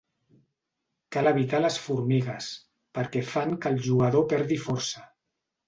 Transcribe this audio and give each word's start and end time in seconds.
Cal 1.15 1.31
evitar 1.31 1.59
les 1.65 1.77
formigues, 1.83 2.49
perquè 2.99 3.23
fan 3.35 3.55
que 3.61 3.73
el 3.75 3.81
jugador 3.91 4.29
perdi 4.35 4.61
força. 4.69 5.09